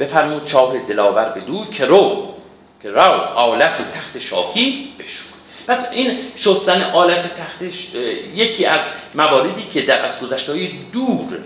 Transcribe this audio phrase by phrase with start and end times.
[0.00, 2.34] بفرمود چاه دلاور به دو که رو
[2.82, 5.24] که رو آلت تخت شاهی بشو
[5.66, 7.94] پس این شستن آلت تختش
[8.34, 8.80] یکی از
[9.14, 11.38] مواردی که در از گذشته دور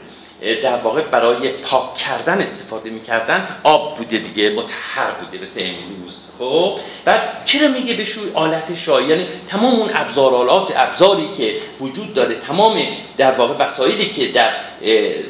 [0.62, 6.32] در واقع برای پاک کردن استفاده می‌کردن آب بوده دیگه متحر بوده مثل امروز.
[6.38, 12.14] خب؟ بعد چرا میگه بشوی آلت شایی یعنی تمام اون ابزار آلات ابزاری که وجود
[12.14, 12.78] داره تمام
[13.16, 14.50] در واقع وسایلی که در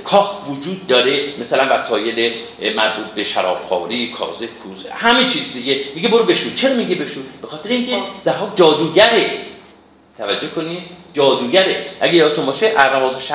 [0.05, 2.33] کاخ وجود داره مثلا وسایل
[2.77, 6.55] مربوط به شرابخواری کازه کوزه همه چیز دیگه میگه برو بشو.
[6.57, 9.31] چرا میگه بشو؟ به خاطر اینکه زهاک جادوگره.
[10.19, 13.26] توجه کنید جادوگره اگه یادتون باشه ارنواز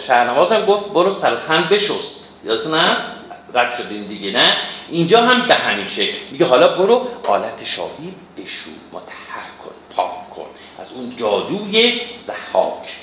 [0.00, 2.40] شهرنواز هم گفت برو سر تن بشست.
[2.44, 3.10] یادتون هست؟
[3.54, 4.56] رد شدین دیگه نه؟
[4.90, 6.16] اینجا هم به همین شکل.
[6.30, 10.46] میگه حالا برو آلت شاهی بشو متحر کن پاک کن.
[10.78, 12.96] از اون جادوی زحاک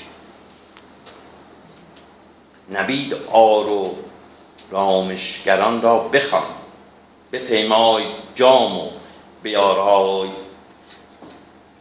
[2.72, 3.96] نبید آر و
[4.70, 6.42] رامشگران را بخوان
[7.30, 8.90] به پیمای جام و
[9.42, 10.28] بیارای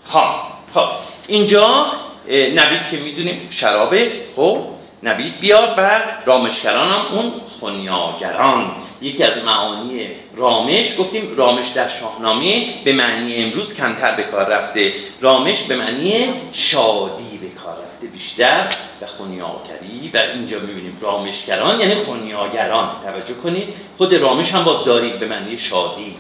[0.03, 0.41] خان.
[0.73, 0.87] خب
[1.27, 1.91] اینجا
[2.29, 4.57] نبید که می‌دونیم شرابه خب؟
[5.03, 8.71] نبید بیاد و رامشگران هم اون خونیاگران.
[9.01, 14.93] یکی از معانی رامش گفتیم رامش در شاهنامه به معنی امروز کمتر به کار رفته.
[15.21, 18.67] رامش به معنی شادی به کار رفته بیشتر.
[19.01, 22.89] و خونیاگری و اینجا می‌بینیم رامشگران یعنی خونیاگران.
[23.03, 26.15] توجه کنید خود رامش هم باز دارید به معنی شادی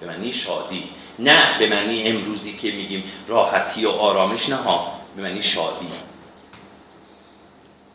[0.00, 0.84] به معنی شادی.
[1.18, 5.01] نه به معنی امروزی که میگیم راحتی و آرامش نه ها.
[5.16, 5.88] به معنی شادی.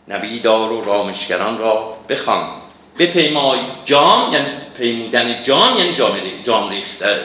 [0.08, 2.50] نبیدار و رامشگران را بخوان.
[2.98, 7.20] پیمای جام یعنی پیمودن جام یعنی جام, جام ریختن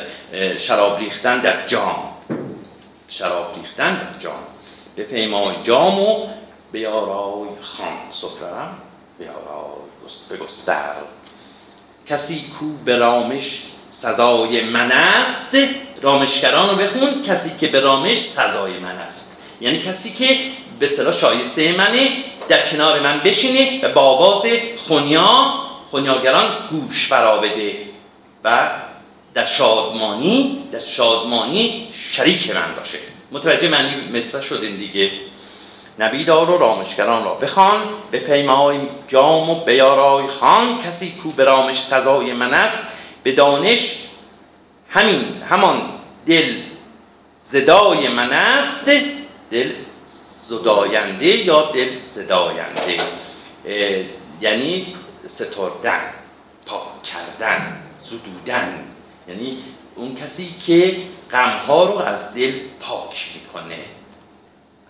[0.59, 1.97] شراب ریختن در جام.
[3.09, 5.05] شراب ریختن در جام.
[5.11, 6.27] پیمای جام و
[6.73, 7.99] بیارای خان.
[8.12, 8.79] سفرم
[9.19, 9.83] بیارای
[10.31, 10.95] بگستر
[12.06, 15.56] کسی کو به رامش سزای من است
[16.03, 19.31] رامشگران رو بخون کسی که به رامش سزای من است.
[19.63, 20.37] یعنی کسی که
[20.78, 22.11] به صلاح شایسته منه
[22.49, 24.43] در کنار من بشینه و با آواز
[24.89, 25.55] خونیا
[25.91, 27.75] خونیاگران گوش فرا بده
[28.45, 28.71] و
[29.34, 32.99] در شادمانی در شادمانی شریک من باشه.
[33.33, 35.11] متوجه معنی مثل شدین دیگه؟
[35.99, 38.78] نبیدار و رامشگران را بخوان به پیمای
[39.09, 40.78] جام و بیارای خان.
[40.78, 42.83] کسی کو به رامش سزای من است
[43.22, 43.97] به دانش
[44.91, 45.83] همین همان
[46.27, 46.55] دل
[47.43, 48.91] زدای من است.
[49.53, 49.73] دل
[50.47, 52.97] زداینده یا دل زداینده؟
[54.41, 54.95] یعنی
[55.27, 56.01] ستردن
[56.67, 58.85] پاک کردن زدودن.
[59.29, 59.59] یعنی
[59.95, 60.97] اون کسی که
[61.33, 63.79] غمها رو از دل پاک می‌کنه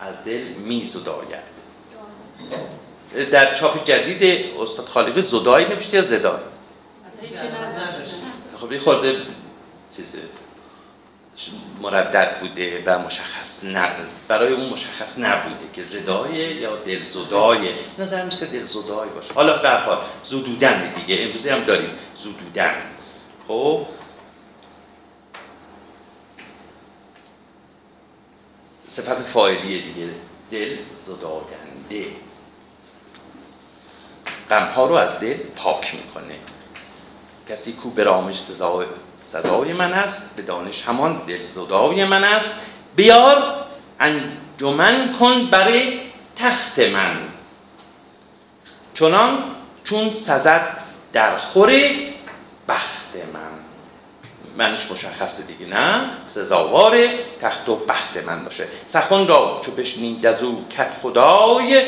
[0.01, 1.53] از دل میزداید.
[3.31, 6.41] در چاپ جدید استاد خالقی زدای نوشته یا زدای
[8.61, 9.17] خب خورده
[9.97, 10.17] چیز
[11.81, 18.47] مردد بوده و مشخص نبود برای اون مشخص نبوده که زدای یا دلزدای نظر مثل
[18.47, 19.35] دلزدای باشه.
[19.35, 21.23] حالا برحال زدودن دیگه.
[21.23, 21.91] امروزی هم داریم.
[22.19, 22.75] زدودن.
[23.49, 23.87] خب؟
[28.89, 30.09] صفت فایلیه دیگه.
[30.51, 32.17] دل زداینده
[34.51, 36.35] غمها رو از دل پاک می‌کنه.
[37.49, 38.41] کسی کو به رامش
[39.33, 42.67] سزای, من است به دانش همان دلزدای من است.
[42.97, 43.55] بیار
[44.01, 45.99] انجمن کن برای
[46.37, 47.17] تخت من.
[48.95, 49.39] چنان
[49.85, 50.79] چون سزد
[51.13, 51.73] در خور
[52.69, 53.53] بخت من.
[54.59, 56.97] منش مشخصه دیگه نه؟ سزاوار
[57.43, 58.67] تخت و بخت من باشه.
[58.87, 61.83] سخن را چو بشنید از او کت خدای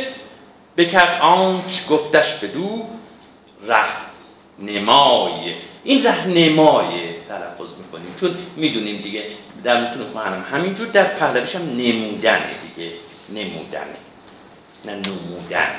[0.77, 2.87] بکرد آنچ گفتش بدو
[3.67, 3.85] ره
[4.59, 8.15] نمای این ره نمای تلفظ می‌کنیم.
[8.21, 9.27] چون می‌دونیم دیگه
[9.65, 12.93] در متون هم همینجور در پهلویش هم نمودنه دیگه.
[13.29, 13.97] نمودنه.
[14.85, 15.71] نه نمودن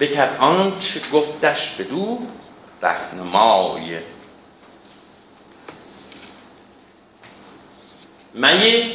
[0.00, 2.18] بکرد آنچ گفتش بدو
[2.82, 3.98] رهنمای.
[8.34, 8.94] می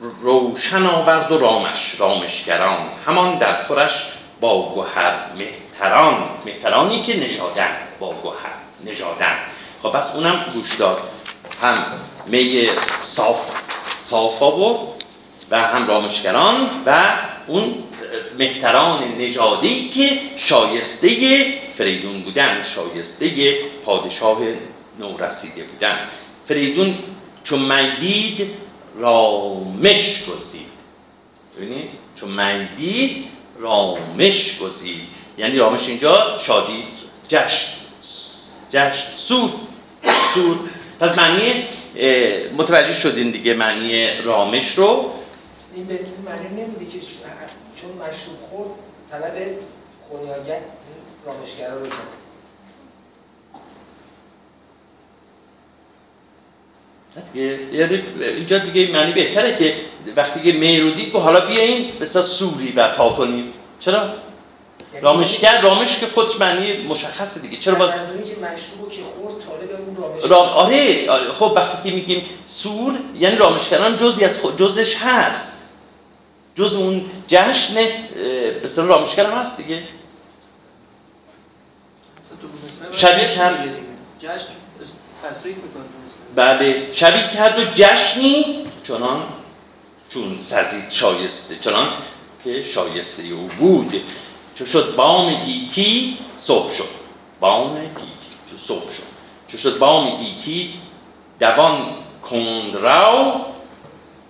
[0.00, 2.88] روشن آورد و رامش رامشگران.
[3.06, 4.06] همان در خورش
[4.40, 6.28] با گوهر مهتران.
[6.46, 9.36] مهترانی که نژادن با گوهر نژادن.
[9.82, 10.98] خب پس اونم گوش داد.
[11.62, 11.84] هم
[12.26, 12.68] می
[13.00, 13.40] صاف
[13.98, 14.96] صافا و
[15.50, 17.74] و هم رامشگران و اون
[18.38, 21.08] مهتران نژادی که شایسته
[21.76, 24.38] فریدون بودن شایسته پادشاه
[24.98, 25.98] نورسیده بودن.
[26.48, 26.98] فریدون
[27.44, 28.50] چون می‌دید
[28.98, 30.66] رامش گزید.
[31.56, 33.24] ببینید چون می‌دید
[33.58, 35.02] رامش گزید.
[35.38, 36.84] یعنی رامش اینجا شادی
[37.28, 37.85] جشن.
[38.76, 39.16] جشن.
[39.16, 39.50] سور.
[40.34, 40.56] سور.
[41.00, 41.64] پس معنی
[42.56, 45.12] متوجه شدین دیگه معنی رامش رو.
[45.74, 46.98] این به معنی نمیده که
[47.76, 48.70] چون مشروب خورد
[49.10, 49.32] طلب
[50.08, 50.60] خونیاگر
[51.26, 52.16] رامشگرا رو کرد
[57.72, 59.74] یعنی اینجا دیگه معنی بهتره که
[60.16, 64.10] وقتی که میرودی که حالا بیاین بسا سوری برپا کنیم چرا؟
[65.02, 67.56] رامشگر رامش که خودش معنی مشخصه دیگه.
[67.56, 70.48] چرا باید که مشروب که خورد طالب اون رامش رام...
[70.48, 75.62] آره،, آره خب وقتی که میگیم سور یعنی رامشگران جزی از خود جزش هست.
[76.54, 77.74] جز اون جشن
[78.62, 79.82] به سر رامشگر هم هست دیگه.
[82.92, 83.68] شبیه کرد
[84.20, 84.30] جشن
[85.22, 85.84] تصریح می‌کنه
[86.34, 86.88] بله.
[86.92, 89.22] شبیه کرد و جشنی چنان
[90.10, 91.88] چون سزید شایسته چنان
[92.44, 94.02] که شایسته او بود.
[94.58, 96.88] چو شد بام گیتی صبح شد.
[97.40, 99.02] بام گیتی چو صبح شد.
[99.48, 100.70] چو شد بام گیتی
[101.40, 101.78] دوان
[102.30, 103.32] کندرو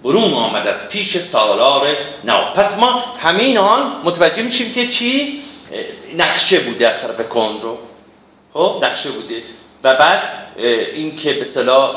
[0.05, 5.43] برون آمد از پیش سالار نو پس ما همین آن متوجه میشیم که چی؟
[6.17, 7.79] نقشه بوده از طرف کندرو
[8.55, 9.43] خب نقشه بوده.
[9.85, 10.23] و بعد
[10.95, 11.91] این که به صلاح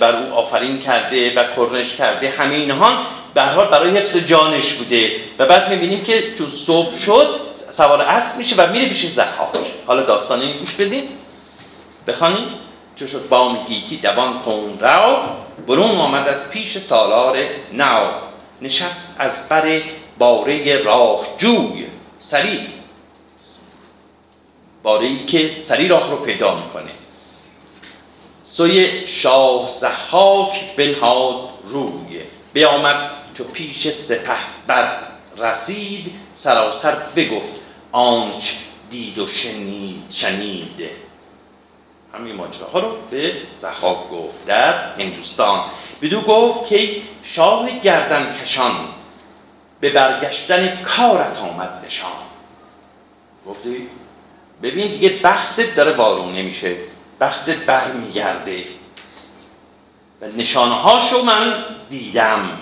[0.00, 3.02] بر او آفرین کرده و کرنش کرده همه اینها
[3.34, 5.16] به برای حفظ جانش بوده.
[5.38, 7.40] و بعد می‌بینیم که چون صبح شد
[7.76, 9.56] سوار اسب میشه و میره پیش زحاک.
[9.86, 11.08] حالا داستان این گوش بدید
[12.06, 12.48] بخوانید.
[12.96, 15.16] چون شد؟ بام گیتی دوان کن رو
[15.66, 17.38] برون آمد از پیش سالار
[17.72, 18.06] نو
[18.62, 19.82] نشست از بر
[20.18, 21.86] باره راه جوی.
[22.20, 22.60] سریع
[24.82, 26.90] باره ای که سریع راه رو پیدا می‌کنه.
[28.44, 32.20] سوی شاه زحاک بنهاد روی.
[32.52, 34.36] بیامد چو پیش سپه
[34.66, 34.98] بر
[35.38, 37.63] رسید سراسر بگفت
[37.94, 38.52] آنچ
[38.90, 40.90] دید و شنید شنید.
[42.14, 45.64] همین ماجراها رو به زحاک گفت در هندوستان.
[46.02, 48.74] بدو گفت که شاه گردن کشان
[49.80, 52.10] به برگشتن کارت آمد نشان.
[53.46, 53.88] گفتی
[54.62, 56.76] ببین دیگه بختت داره بارون نمیشه
[57.20, 58.64] بختت برمیگرده.
[60.20, 62.58] و نشانه هاشو من دیدم.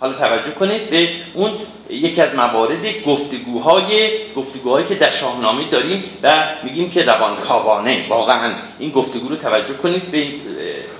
[0.00, 1.50] حالا توجه کنید به اون
[1.90, 8.54] یکی از موارد گفتگوهای گفتگوهایی که در شاهنامه داریم و میگیم که روان کاوانه واقعا
[8.78, 10.02] این گفتگو رو توجه کنید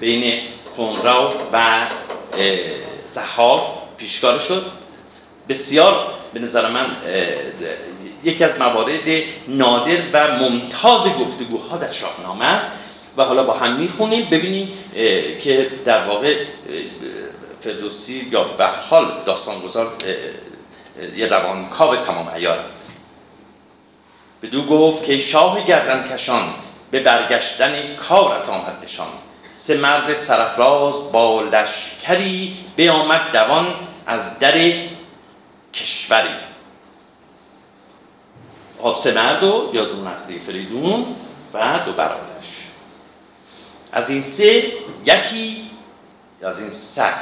[0.00, 0.40] بین
[0.76, 1.86] کنراو و
[3.12, 3.62] زحاک.
[3.96, 4.66] پیشکار شد.
[5.48, 6.86] بسیار به نظر من
[8.24, 12.72] یکی از موارد نادر و ممتاز گفتگوها در شاهنامه است.
[13.16, 14.68] و حالا با هم می‌خونیم ببینیم
[15.40, 16.34] که در واقع
[17.60, 19.96] فردوسی یا به حال داستانگذار
[21.16, 22.58] یه روانکاو تمام عیار.
[24.43, 26.55] بدو گفت که شاه گردن کشان
[26.90, 29.08] به برگشتن کارت آمد نشان.
[29.55, 33.75] سه مرد سرفراز با لشکری به آمد دوان
[34.06, 34.72] از در
[35.75, 36.34] کشوری.
[38.82, 41.16] خب سه مرد و یادون از فریدون
[41.54, 42.69] و دو برادرش.
[43.93, 44.72] از این سه
[45.06, 45.70] یکی
[46.43, 47.12] از این سه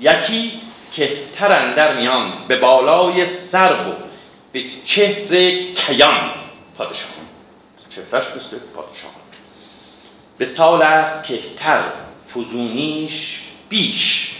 [0.00, 0.60] یکی
[0.92, 3.92] کهتر در میان به بالای سر و
[4.52, 5.34] به چهر
[5.74, 6.30] کیان
[6.78, 7.10] پادشاه.
[7.90, 9.10] چهرش مثل پادشاه.
[10.38, 11.82] به سال است کهتر
[12.34, 14.34] فزونیش بیش.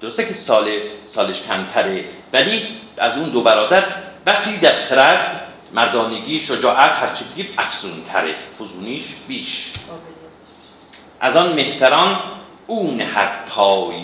[0.00, 0.70] درسته که سال
[1.06, 2.62] سالش کمتره ولی
[2.98, 3.84] از اون دو برادر
[4.26, 9.72] بسی در خرد مردانگی شجاعت هرچی بگیم افزون تره فزونیش بیش.
[11.20, 12.18] از آن مهتران
[12.66, 13.02] اون
[13.48, 13.94] پای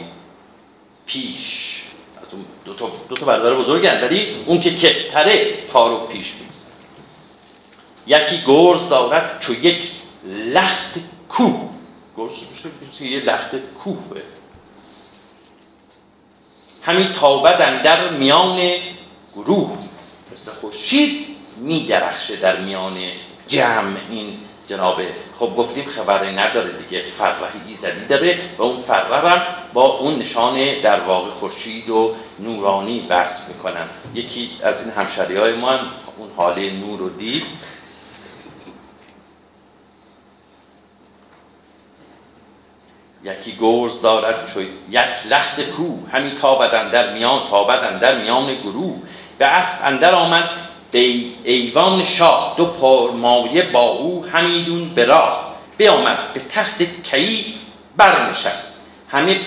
[1.06, 1.82] پیش.
[2.22, 6.32] از اون دو تا, دو تا برادر بزرگن ولی اون که کهتره پا رو پیش
[6.40, 6.74] می‌گذاره
[8.06, 9.90] یکی گرز دارد چو یک
[10.26, 10.94] لخت
[11.28, 11.70] کوه.
[12.16, 14.22] گرز یه لخت کوه
[16.82, 18.70] همین تابد در میان
[19.34, 19.78] گروه.
[20.32, 22.98] مثل خورشید میدرخشه در میان
[23.48, 25.00] جمع این جناب
[25.38, 27.34] خب گفتیم خبری نداره دیگه فرح
[27.68, 29.42] ایزدی داره و اون فرح هم
[29.72, 33.86] با اون نشان در واقع خورشید و نورانی برس می‌کنن.
[34.14, 37.44] یکی از این همشری های ما هم اون حاله نور رو دید.
[43.24, 48.96] یکی گرز دارد چو یک لخت کو همی تابدن در میان تابدن در میان گروه.
[49.38, 50.48] به اسب اندر آمد
[50.98, 55.54] ایوان شاه دو پرمایه با او همیدون به راه.
[55.76, 57.54] بیامد به تخت کی
[57.96, 58.86] برنشست.
[59.08, 59.40] همه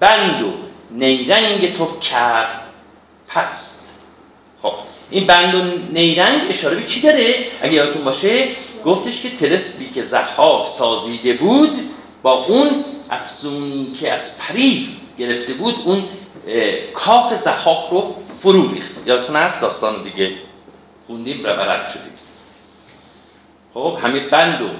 [0.00, 0.52] بند و
[0.90, 2.62] نیرنگ تو کرد
[3.28, 3.94] پست.
[4.62, 4.72] خب
[5.10, 5.58] این بند و
[5.92, 8.48] نیرنگ اشاره به چی داره؟ اگه یادتون باشه
[8.84, 11.90] گفتش که تلسمی که زحاک سازیده بود
[12.22, 14.88] با اون افزونی که از پریف
[15.18, 16.04] گرفته بود اون
[16.94, 18.90] کاخ زحاک رو فرو ریخت.
[19.06, 20.32] یادتون هست؟ داستان دیگه.
[21.08, 22.12] خوندیم و برد شدیم.
[23.74, 24.70] خب همه بند و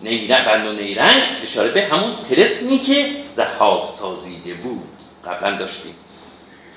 [0.00, 4.88] نیرنگ بند و نیرنگ اشاره به همون تلسمی که زحاک سازیده بود.
[5.24, 5.94] قبلا داشتیم.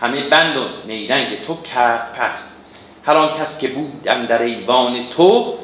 [0.01, 2.61] همه بند و نیرنگ تو کرد پست
[3.05, 5.57] هر آن کس که بود در ایوان تو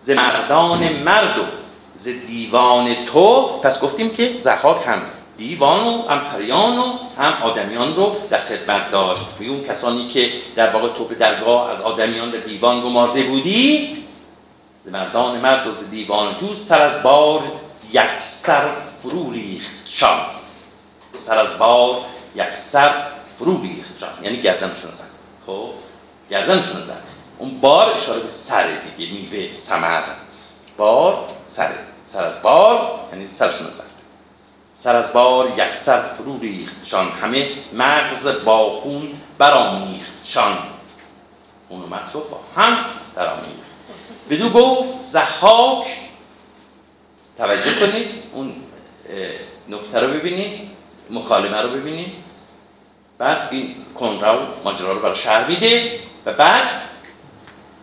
[0.00, 1.42] ز مردان مرد و
[1.94, 5.02] ز دیوان تو پس گفتیم که زحاک هم
[5.38, 9.24] دیوان و هم پریان و هم آدمیان رو در خدمت داشت.
[9.38, 13.98] به اون کسانی که در واقع تو به درگاه از آدمیان به دیوان گمارده بودی
[14.86, 17.42] مردان مرد و دیوان تو سر از بار
[17.92, 18.68] یک سر
[19.02, 20.20] فرو ریخت شان
[21.20, 22.00] سر از بار
[22.34, 22.90] یک سر
[23.38, 25.04] فرو ریخت شان یعنی گردنشون زد.
[25.46, 25.70] خب
[26.30, 27.02] گردنشون زد.
[27.38, 30.02] اون بار اشاره به سر دیگه میوه سمر.
[30.76, 31.72] بار سر
[32.04, 33.87] سر از بار یعنی سرشون زد.
[34.80, 36.40] سر از بار یک سر فرو
[36.84, 39.08] شان همه مغز با خون
[40.24, 40.58] شان
[41.68, 42.76] اون مغز با هم
[43.16, 43.68] درآمیخت.
[44.30, 45.86] بدو گفت زحاک
[47.38, 48.54] توجه کنید اون
[49.68, 50.70] نکته رو ببینید
[51.10, 52.12] مکالمه رو ببینید.
[53.18, 56.64] بعد این کنرا ماجرا رو برای شهر میده و بعد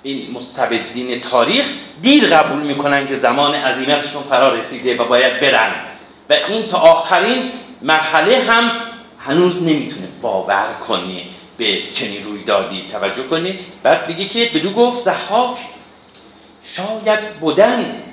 [0.03, 1.65] این مستبدین تاریخ
[2.01, 5.71] دیر قبول می‌کنن که زمان عظیمتشون فرا رسیده و باید برن.
[6.29, 7.51] و این تا آخرین
[7.81, 8.71] مرحله هم
[9.19, 11.23] هنوز نمی‌تونه باور کنه
[11.57, 13.59] به چنین رویدادی توجه کنه.
[13.83, 15.57] بعد بگه که بدو گفت زحاک
[16.63, 18.03] شاید بودن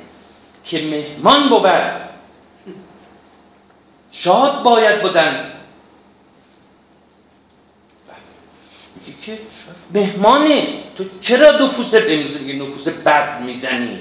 [0.64, 1.70] که مهمان بود.
[4.12, 5.52] شاد باید بودن
[9.26, 9.38] که
[9.94, 10.66] مهمانه
[10.98, 13.98] تو چرا نفوس میگه نفوس بد می‌زنی.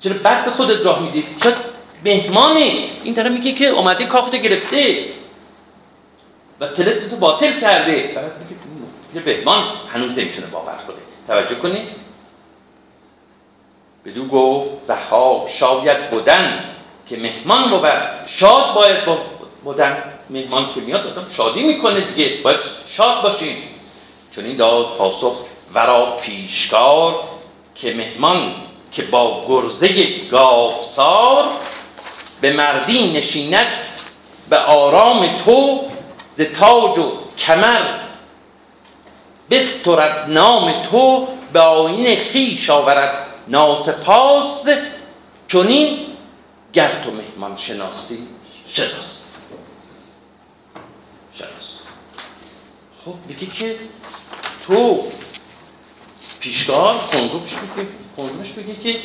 [0.00, 2.72] چرا بد به خودت راه میدی؟ شاید مهمانه
[3.04, 5.04] این طرف میگه که اومده کاخت گرفته
[6.60, 8.12] و تلست تو باطل کرده.
[8.14, 8.32] بعد
[9.14, 9.62] میگه مهمان
[9.92, 10.96] هنوز نمی‌تونه باور کنه.
[11.26, 11.78] توجه کنی.
[14.04, 16.64] بدو گفت زحاک شاید بودن
[17.08, 17.90] که مهمان بود.
[18.26, 18.98] شاد باید
[19.64, 22.42] بودن مهمان که میاد آدم شادی می‌کنه دیگه.
[22.42, 23.56] باید شاد باشیم
[24.30, 25.36] چون این داد پاسخ
[25.74, 27.14] ورا پیشکار
[27.74, 28.54] که مهمان
[28.92, 31.44] که با گرزه گافسار
[32.40, 33.66] به مردی نشیند
[34.48, 35.88] به آرام تو
[36.28, 37.82] ز تاج و کمر.
[39.50, 44.68] بسترد نام تو به آین خیش آورد ناسپاس
[45.48, 45.98] چونین
[46.72, 48.18] گر تو مهمان شناسی.
[48.68, 49.32] شناس.
[51.32, 51.80] شناس.
[53.04, 53.76] خب میگه که
[54.66, 55.04] تو
[56.40, 58.98] پیشگار خونروش بگه خونروش بگه که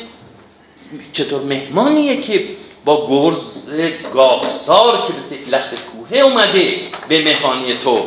[1.12, 2.48] چطور مهمانیه که
[2.84, 3.70] با گرز
[4.14, 8.06] گافسار که به لخت کوه اومده به مهمانی تو.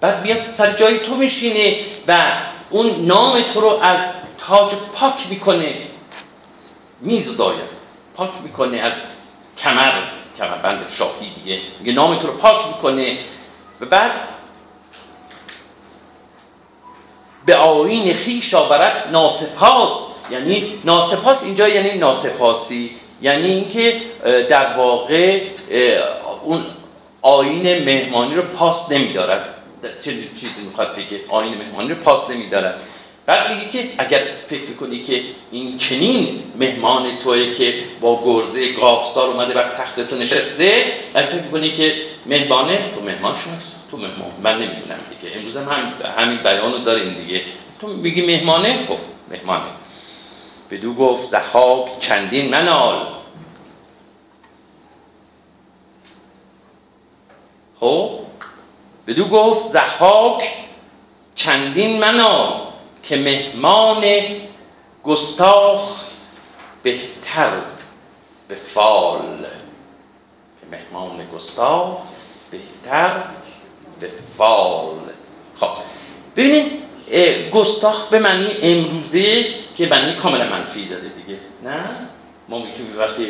[0.00, 1.76] بعد بیاد سر جای تو میشینه
[2.08, 2.32] و
[2.70, 4.00] اون نام تو رو از
[4.38, 5.74] تاج پاک می‌کنه.
[7.00, 7.78] میز داید
[8.14, 8.94] پاک می‌کنه از
[9.58, 9.92] کمر.
[10.38, 11.58] کمربند شاهی دیگه.
[11.80, 13.18] میگه نام تو رو پاک می‌کنه.
[13.80, 14.12] و بعد
[17.46, 23.94] به آین خیش آورد ناسپاس یعنی ناسپاس اینجا یعنی ناسپاسی یعنی اینکه
[24.50, 25.40] در واقع
[26.44, 26.64] اون
[27.22, 29.54] آین مهمانی رو پاس نمیدارد
[30.02, 32.80] چه چیزی می‌خواد بگه؟ آین مهمانی رو پاس نمیدارد
[33.26, 35.20] بعد میگه که اگر فکر می‌کنی که
[35.52, 40.84] این چنین مهمان توی که با گرزه گافسار اومده بر تخت تو نشسته
[41.14, 41.94] اگر فکر می‌کنی که
[42.26, 43.84] مهمانه تو مهمان شماست.
[43.90, 44.30] تو مهمان.
[44.42, 45.36] من نمی‌دونم دیگه.
[45.36, 47.42] امروز هم همین بیان رو داریم دیگه.
[47.80, 48.98] تو میگی مهمانه؟ خب
[49.30, 49.62] مهمانه.
[50.70, 53.06] بدو گفت زحاک چندین منال.
[57.80, 58.10] خب
[59.06, 60.54] بدو گفت زحاک
[61.34, 62.52] چندین منال
[63.02, 64.04] که مهمان
[65.04, 66.04] گستاخ
[66.82, 67.52] بهتر
[68.48, 69.46] به فال.
[70.60, 71.98] که مهمان گستاخ
[72.50, 73.22] بهتر
[74.00, 75.00] به فال.
[75.60, 75.70] خب
[76.36, 76.72] ببینید
[77.52, 79.46] گستاخ به معنی امروزه
[79.78, 81.38] که معنی کاملا منفی داره دیگه.
[81.64, 81.84] نه؟
[82.48, 83.26] ما میگیم وقتی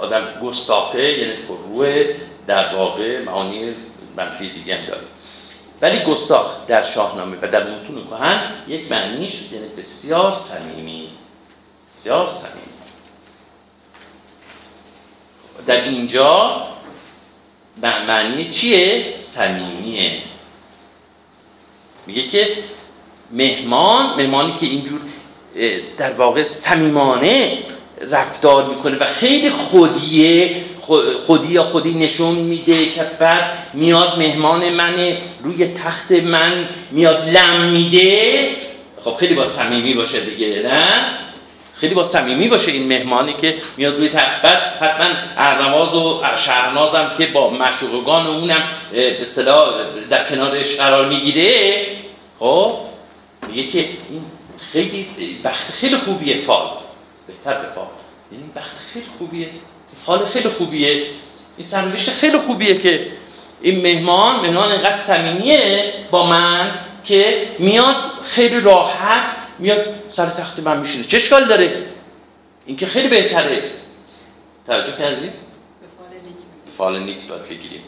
[0.00, 2.04] آدم گستاخه یعنی روح
[2.46, 3.74] در واقع معانی
[4.16, 5.02] منفی دیگه هم داره.
[5.82, 11.08] ولی گستاخ در شاهنامه و در متون کهن یک معنیش یعنی بسیار صمیمی.
[11.92, 12.60] بسیار صمیمی.
[15.66, 16.62] در اینجا
[17.82, 20.22] معنی چیه؟ صمیمیه.
[22.06, 22.64] میگه که
[23.30, 25.00] مهمان مهمانی که اینجور
[25.98, 27.58] در واقع صمیمانه
[28.10, 30.50] رفتار می‌کنه و خیلی خودیه
[31.26, 34.94] خودی یا خودی نشون میده که بعد میاد مهمان من
[35.42, 38.48] روی تخت من میاد لم میده.
[39.04, 41.04] خب خیلی با صمیمی باشه دیگه نه؟
[41.74, 44.42] خیلی با صمیمی باشه این مهمانی که میاد روی تخت.
[44.42, 49.74] بعد حتما ارنواز و شهرنازم که با معشوقگان اونم به اصطلاح
[50.10, 51.74] در کنارش قرار می‌گیره.
[52.38, 52.72] خب
[53.48, 54.22] میگه که این
[54.72, 55.06] خیلی
[55.44, 56.70] بخت خیلی خوبیه فال.
[57.26, 57.86] بهتر به فال.
[58.32, 59.48] یعنی بخت خیلی خوبیه.
[60.06, 61.06] فال خیلی خوبیه.
[61.56, 63.12] این سرنوشت خیلی خوبیه که
[63.60, 70.80] این مهمان مهمان اینقدر صمیمیه با من که میاد خیلی راحت میاد سر تخت من
[70.80, 71.04] میشینه.
[71.04, 71.86] چه اشکال داره؟
[72.66, 73.62] این که خیلی بهتره.
[74.66, 77.16] توجه کردی؟ به فال نیک.
[77.28, 77.82] باید بگیریم.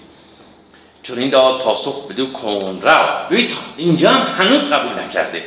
[1.03, 3.29] چون این داد پاسخ بدو کن را
[3.77, 5.45] اینجا هم هنوز قبول نکرده.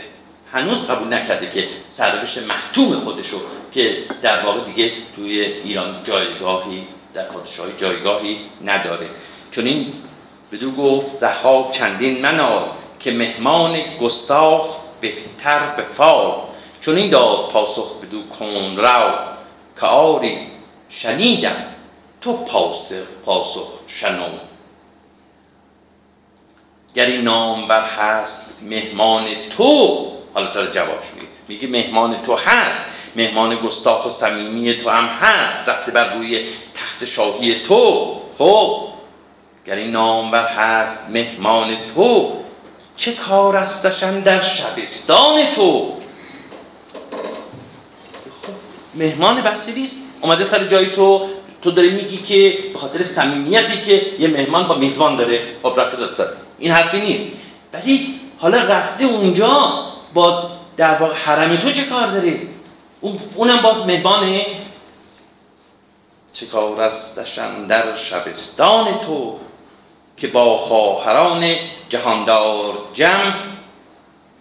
[0.55, 3.38] هنوز قبول نکرده که سرنوشت محتوم خودشو
[3.71, 9.09] که در واقع دیگه توی ایران جایگاهی در پادشاهی جایگاهی نداره.
[9.51, 9.93] چون این
[10.51, 14.65] بدو گفت زها چندین منار که مهمان گستاخ
[15.01, 16.33] بهتر به فال.
[16.81, 19.13] چون این داد پاسخ بدو کن رو
[19.79, 20.38] که آری
[20.89, 21.65] شنیدم
[22.21, 24.29] تو پاسخ پاسخ شنو.
[26.95, 29.25] گر این نامور هست مهمان
[29.57, 32.84] تو حالا داره جواب میگه میگه مهمان تو هست.
[33.15, 35.70] مهمان گستاخ و صمیمی تو هم هست.
[35.70, 38.15] رفته بر روی تخت شاهی تو.
[38.38, 38.82] خب
[39.68, 42.34] گر این نامور هست مهمان تو
[42.98, 45.94] چه کار استشن در شبستان تو؟
[48.42, 48.54] خب
[48.94, 50.01] مهمان بسی نیست.
[50.22, 51.27] اومده سر جای تو.
[51.62, 55.39] تو داری میگی که به خاطر صمیمیتی که یه مهمان با میزبان داره.
[55.63, 55.98] خب رفته
[56.60, 57.42] این حرفی نیست.
[57.74, 59.86] ولی حالا رفته اونجا.
[60.15, 62.39] با در واقع حرم تو چه کار داره
[63.36, 64.45] اونم باز مهمانه.
[66.34, 69.40] چه کار استشن در شبستان تو
[70.18, 71.55] که با خواهران
[71.90, 73.33] جهاندار جمع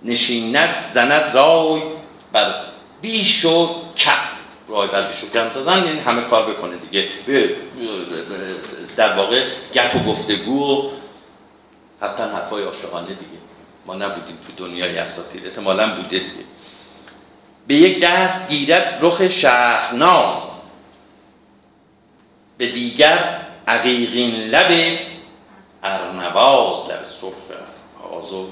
[0.02, 1.82] نشیند زند رای
[2.32, 2.54] بر
[3.00, 4.12] بیش و کم
[4.68, 7.08] رای بر بیش و کم زدن یعنی همه کار بکنه دیگه.
[8.96, 10.90] در واقع گپ و گفتگو و
[12.00, 13.43] حتی حرفای عاشقانه دیگه.
[13.86, 16.44] ما نبودیم تو دنیای اساطیر احتمالا بوده دیگه.
[17.66, 20.48] به یک دست گیرد رخ شهرناز
[22.58, 24.98] به دیگر عقیقین لب
[25.82, 27.34] ارنواز لب سرخ
[28.12, 28.48] آزو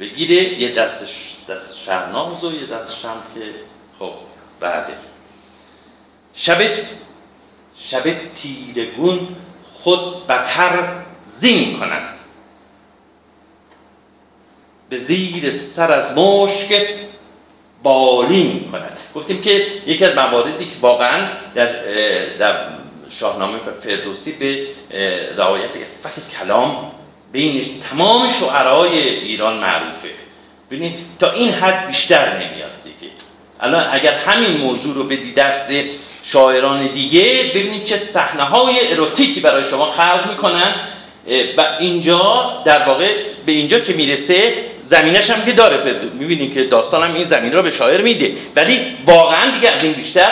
[0.00, 0.60] بگیره.
[0.60, 3.54] یه دستش دست شهرناز و یه دست هم که
[3.98, 4.12] خب
[4.60, 4.96] بعده.
[6.34, 6.62] شب
[7.78, 9.36] شب تیرگون
[9.72, 12.11] خود بتر زین کند
[14.92, 16.88] به زیر سر از مشک
[17.82, 21.66] بالین کند گفتیم که یکی از مواردی که واقعا در,
[22.38, 22.54] در
[23.10, 24.66] شاهنامه فردوسی به
[25.36, 25.70] رعایت
[26.04, 26.92] افت کلام
[27.32, 30.08] بین تمام شعرهای ایران معروفه.
[30.70, 33.12] ببینید تا این حد بیشتر نمیاد دیگه.
[33.60, 35.70] الان اگر همین موضوع رو بدی دست
[36.22, 40.74] شاعران دیگه ببینید چه صحنه های اروتیکی برای شما خلق می‌کنن.
[41.56, 43.14] و اینجا در واقع
[43.46, 46.00] به اینجا که می‌رسه زمینش هم که داره.
[46.18, 48.32] می‌بینیم که داستان هم این زمین رو به شاعر میده.
[48.56, 50.30] ولی واقعا دیگه از این بیشتر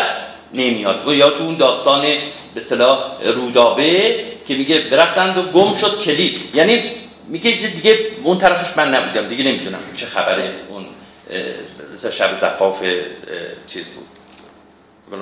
[0.55, 1.03] نمیاد.
[1.09, 2.07] یا تو اون داستان
[2.55, 4.15] به صلاح رودابه
[4.49, 6.41] که میگه برفتند و گم شد کلید.
[6.55, 6.83] یعنی
[7.29, 9.29] میگه دیگه اون طرفش من نبودم.
[9.29, 10.85] دیگه نمی‌دونم چه خبره اون
[12.13, 12.83] شب زفاف
[13.67, 14.07] چیز بود.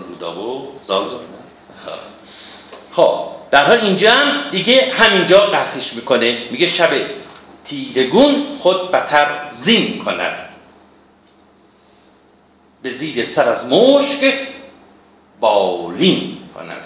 [0.09, 1.05] رودابه؟ و زال
[2.93, 6.39] خب در حال اینجا هم دیگه همینجا قطعش می‌کنه.
[6.51, 6.91] میگه شب
[7.69, 10.49] تیرگون خود بتر زین کند.
[12.83, 14.35] به زیر سر از مشک
[15.41, 16.85] بالین کند.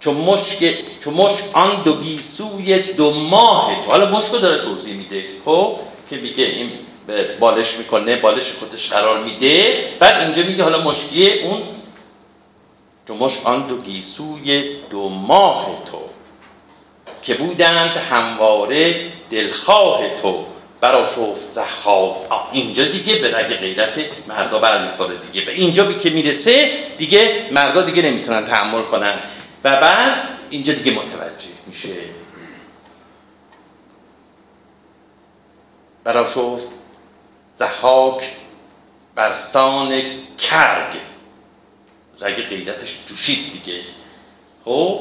[0.00, 3.90] چون مشک چون مشک آن دو گیسوی دو ماه تو.
[3.90, 5.76] حالا مشک داره توضیح میده خب؟
[6.10, 6.70] که میگه این
[7.40, 9.84] بالش می‌کنه بالش خودش قرار میده.
[10.00, 11.62] بعد اینجا میگه حالا مشکی اون
[13.06, 15.98] تو مشک آن دو گیسوی دو ماه تو.
[17.22, 20.46] که بودند همواره دلخواه تو.
[20.80, 23.92] برا شفت زخاب اینجا دیگه به رگ غیرت
[24.28, 25.46] مردا برمیخوره دیگه.
[25.46, 29.18] به اینجا بی که می‌رسه دیگه مردا دیگه نمی‌تونن تحمل کنن.
[29.64, 31.94] و بعد اینجا دیگه متوجه میشه.
[36.04, 36.68] برا شفت
[37.54, 38.32] زحاک
[39.14, 40.02] برسان
[40.38, 40.96] کرگ.
[42.20, 43.80] رگ غیرتش جوشید دیگه.
[44.64, 45.00] خب؟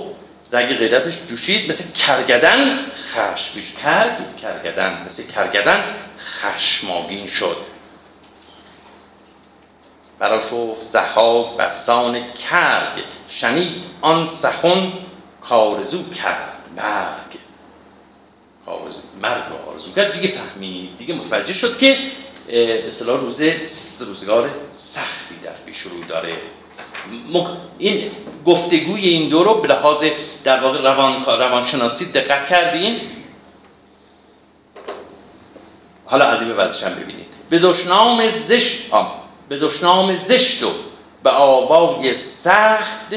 [0.51, 2.79] رگ غیرتش جوشید مثل کرگدن
[3.13, 3.61] خشم.
[3.81, 5.03] کرگ کرگدن.
[5.05, 5.83] مثل کرگدن
[6.19, 7.57] خشماگین شد.
[10.19, 13.03] براشفت زحاک بر سان کرگ.
[13.29, 14.93] شنید آن سخن
[15.41, 17.39] کارزو کرد مرگ.
[18.65, 20.13] کارزو مرگ آرزو کرد.
[20.13, 20.97] دیگه فهمید.
[20.97, 21.97] دیگه متوجه شد که
[22.47, 23.41] به اصطلاح روز
[24.01, 26.37] روزگار سختی در پیش رو داره.
[27.77, 28.11] این
[28.45, 30.03] گفتگوی این دو رو به لحاظ
[30.43, 32.99] در واقع روان روانشناسی دقت کردین.
[36.05, 37.27] حالا از این هم ببینید.
[37.49, 38.91] به دشنام زشت
[39.49, 40.71] به دشنام زشت و
[41.23, 43.15] به آوای سخت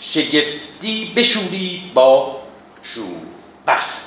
[0.00, 2.36] شگفتی بشورید با
[2.82, 3.04] شور
[3.66, 4.02] بخت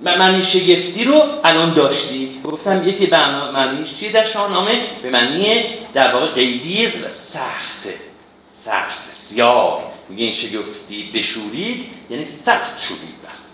[0.00, 2.42] معنی شگفتی رو الان داشتیم.
[2.42, 3.16] گفتم یکی به
[3.52, 7.88] معنیش چی در شاهنامه؟ به معنی در واقع قیدی سخت
[8.60, 9.92] سخت سیاه.
[10.08, 13.44] میگه این شگفتی بشورید یعنی سخت شورید وقت.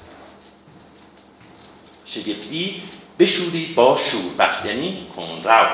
[2.04, 2.82] شگفتی
[3.18, 5.66] بشورید با شور بخت یعنی کنرو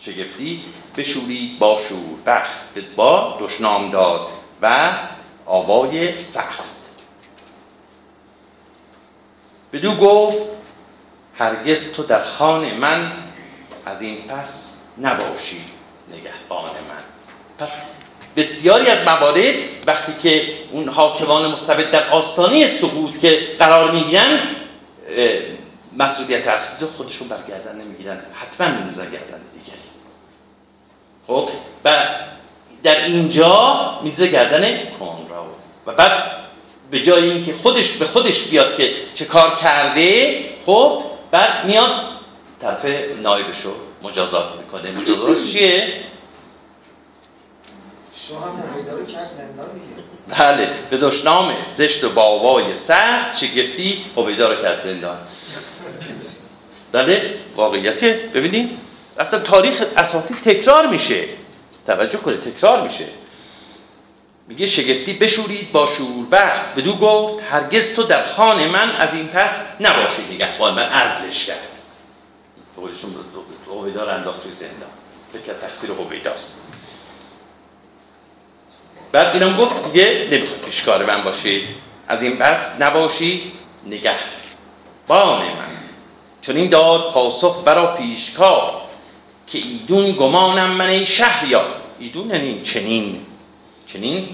[0.00, 0.64] شگفتی
[0.96, 4.28] بشورید با شور بخت با دشنام داد
[4.62, 4.92] و
[5.46, 6.62] آوای سخت.
[9.72, 10.48] بدو گفت
[11.34, 13.12] هرگز تو در خانه من
[13.86, 15.64] از این پس نباشی
[16.10, 17.04] نگهبان من.
[17.58, 17.78] پس
[18.36, 19.54] بسیاری از موارد
[19.86, 24.40] وقتی که اون حاکمان مستبد در آستانه سقوط که قرار می‌گیرن
[25.98, 28.20] مسئولیت اصلی خودشون برگردن نمی‌گیرن.
[28.34, 29.78] حتما میمیزن گردن دیگری.
[31.26, 31.48] خب؟
[31.84, 32.08] و
[32.82, 35.46] در اینجا میزه گردن کنرا
[35.86, 36.30] و بعد
[36.90, 41.90] به جای اینکه خودش به خودش بیاد که چه کار کرده خب؟ بعد میاد
[42.62, 42.84] طرف
[43.22, 43.70] نایبشو
[44.02, 44.90] مجازات می‌کنه.
[44.90, 45.92] مجازات چیه؟
[50.28, 55.18] بله به دشنام زشت و باوای سخت شگفتی هویدا رو کرد زندان.
[56.92, 58.04] بله واقعیت.
[58.04, 58.80] ببینیم.
[59.18, 61.24] اصلا تاریخ اساطیر تکرار میشه.
[61.86, 63.04] توجه کنید تکرار میشه.
[64.48, 69.28] میگه شگفتی بشورید با شور بخت بدو گفت هرگز تو در خان من از این
[69.28, 70.34] پس نباشی.
[70.34, 71.68] نگهبان من ازلش کرد.
[72.76, 73.10] قولشون
[73.66, 74.90] هویدا رو انداخت توی زندان.
[75.32, 76.73] فکر تقصیر هویداست.
[79.14, 81.62] بعد اینم گفت دیگه نمی‌خواد پیشکار من باشی.
[82.08, 83.52] از این پس نباشی
[83.86, 84.14] نگه
[85.06, 85.76] بان من.
[86.42, 88.82] چون این داد پاسخ برا پیشکار
[89.46, 91.66] که ایدون گمانم من ای شهریار.
[91.98, 93.26] ایدون یعنی چنین.
[93.86, 94.28] چنین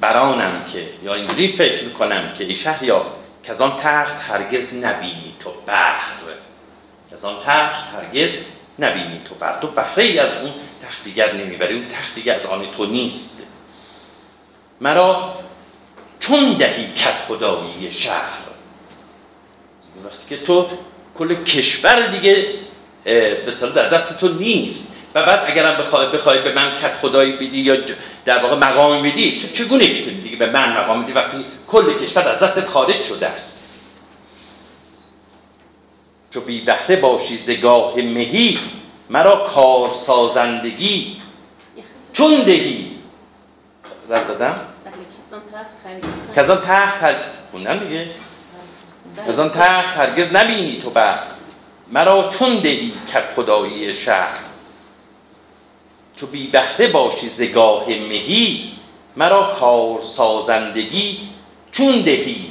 [0.00, 3.06] برانم که یا اینجوری فکر کنم که ای شهریار
[3.44, 6.16] که از آن تخت هرگز نبینی تو بحر.
[7.12, 8.32] از آن تخت هرگز
[8.78, 9.60] نبینی تو بحر.
[9.60, 10.52] تو بهره از اون
[10.82, 13.35] تخت دیگر نمی‌بری اون تخت دیگر از آن تو نیست.
[14.80, 15.34] مرا
[16.20, 18.38] چون دهی کت خدایی شهر.
[20.04, 20.66] وقتی که تو
[21.18, 22.46] کل کشور دیگه
[23.04, 24.96] به در دست تو نیست.
[25.14, 27.76] و بعد اگرم بخوای بخوای به من کت خدایی بدی یا
[28.24, 32.28] در واقع مقام بدی تو چگونه می‌تونی دیگه به من مقام بدی وقتی کل کشور
[32.28, 33.66] از دستت خارج شده است؟
[36.30, 38.58] چو بی بهره باشی زگاه مهی
[39.10, 41.16] مرا کار سازندگی
[42.12, 42.95] چون دهی
[44.08, 44.60] رد دادم
[46.36, 47.16] کزان تخت
[47.50, 48.08] خوندم دیگه.
[49.28, 51.18] کزان تخت هرگز نبینی تو بر.
[51.92, 54.38] مرا چون دهی که خدایی شهر.
[56.16, 58.72] چو بی بهره باشی زگاه مهی.
[59.16, 61.18] مرا کار سازندگی
[61.72, 62.50] چون دهی.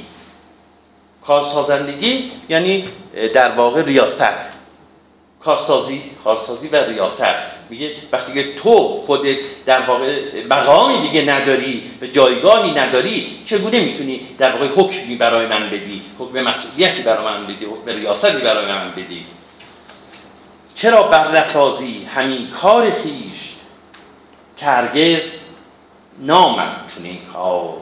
[1.26, 2.88] کار سازندگی یعنی
[3.34, 4.55] در واقع ریاست.
[5.46, 7.34] کارسازی کارسازی و ریاست.
[7.70, 9.26] میگه وقتی که تو خود
[9.66, 15.70] در واقع مقامی دیگه نداری و جایگاهی نداری چگونه می‌تونی در واقع حکمی برای من
[15.70, 19.26] بدی؟ حکم مسئولیتی برای من بدی؟ حکم ریاستی برای من بدی؟
[20.74, 23.54] چرا برنسازی همین کار خیش
[24.56, 25.40] که هرگز
[26.18, 27.74] نامم چنین کار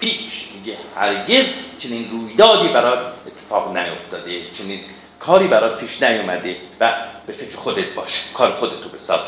[0.00, 4.80] پیش؟ میگه هرگز چنین رویدادی برای اتفاق نیفتاده چنین
[5.20, 6.94] کاری برات پیش نیومده و
[7.26, 9.20] به فکر خودت باش کار خودتو بساز.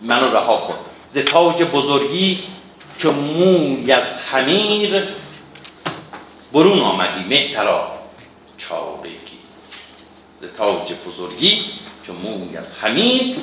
[0.00, 0.74] منو رها کن.
[1.08, 2.38] ز تاج بزرگی
[2.98, 5.02] چو موی از خمیر
[6.52, 7.98] برون آمدی مهترا
[8.58, 9.38] چارگی.
[10.38, 11.64] ز تاج بزرگی
[12.02, 13.36] چو موی از خمیر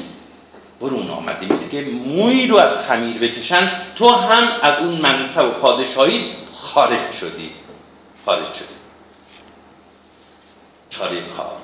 [0.81, 1.45] برون آمدی.
[1.45, 7.11] مثل که موی رو از خمیر بکشن تو هم از اون منصب و پادشاهی خارج
[7.11, 7.51] شدی.
[8.25, 8.75] خارج شدی.
[10.89, 11.60] چاره کار.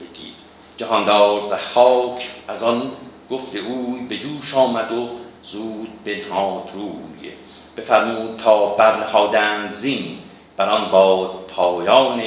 [0.00, 0.32] بگی
[0.76, 2.92] جهاندار زحاک از آن
[3.30, 5.08] گفت اوی به جوش آمد و
[5.44, 7.32] زود بنهاد روی.
[7.76, 10.18] بفرمود تا برنهادند زین.
[10.56, 12.22] بر آن باد پایان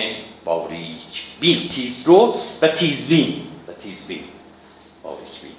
[0.46, 1.70] باریک بین.
[1.70, 4.24] تیزرو و تیزبین و تیزبین
[5.04, 5.52] باریک بین.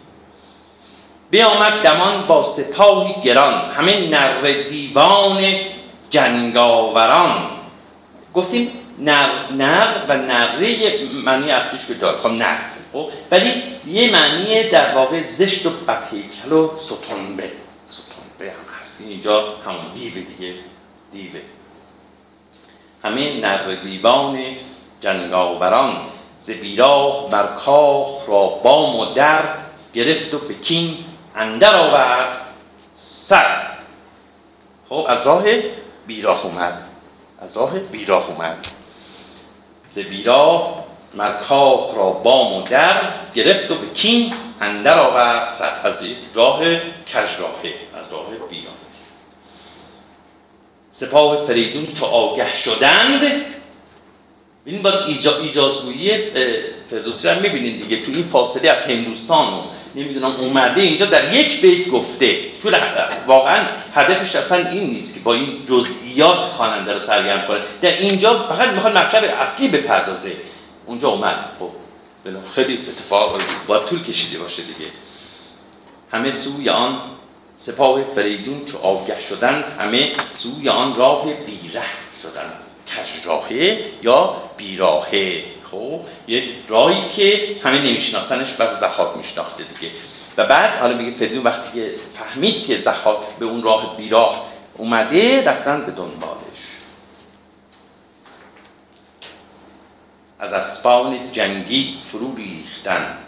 [1.30, 3.70] بیامد دمان با سپاهی گران.
[3.70, 5.44] همه نر دیوان
[6.10, 7.50] جنگاوران.
[8.34, 12.18] گفتیم نر, نر و نره معنی اصلیش که داره.
[12.18, 12.56] خب نر
[12.92, 13.10] خب.
[13.30, 17.50] ولی یه معنی در واقع زشت و بدهیکل و ستنبه
[17.88, 19.00] ستنبه هم هست.
[19.00, 20.54] اینجا همون دیوه دیگه.
[21.12, 21.40] دیوه
[23.04, 24.38] همه نر دیوان
[25.00, 25.96] جنگاوران
[26.38, 29.42] ز بیراه بر کاخ را بام و در
[29.94, 30.96] گرفت و پکین
[31.36, 32.28] اندر آورد
[32.94, 33.62] سر.
[34.88, 35.44] خب از راه
[36.06, 36.88] بیراه اومد.
[37.40, 38.66] از راه بیراه اومد.
[39.92, 43.00] ز بیراه مرکاخ را بام و در
[43.34, 45.62] گرفت و به کین اندر آورد.
[45.84, 46.02] از
[46.34, 48.74] راه کج راهه از راه بیراه.
[50.90, 53.20] سپاه فریدون چو آگه شدند
[54.66, 55.00] ببین باید
[55.40, 56.18] ایجازگویی
[56.90, 58.04] فردوسی رو می‌بینید دیگه.
[58.04, 59.62] تو این فاصله از هندوستان و
[59.94, 62.38] نمی‌دونم اومده اینجا در یک بیت گفته.
[62.62, 62.74] چون
[63.26, 67.58] واقعا هدفش اصلا این نیست که با این جزئیات خواننده رو سرگرم کنه.
[67.80, 70.32] در اینجا فقط می‌خواد مطلب اصلی بپردازه.
[70.86, 71.44] اونجا اومد.
[71.58, 71.70] خب
[72.54, 74.90] خیلی اتفاق باید طول کشیده باشه دیگه.
[76.12, 77.00] همه سوی آن
[77.56, 81.82] سپاه فریدون چو آگه شدن همه سوی آن راه بیره
[82.22, 82.52] شدن.
[82.86, 85.42] کجراهه یا بیراهه؟
[85.72, 89.92] خب یه راهی که همه نمیشناسنش بعد زحاک میشناخته دیگه.
[90.36, 95.44] و بعد حالا میگه فریدون وقتی که فهمید که زحاک به اون راه بیراه اومده
[95.44, 96.38] رفتن به دنبالش.
[100.38, 103.18] از اسبان جنگی فرو ریختن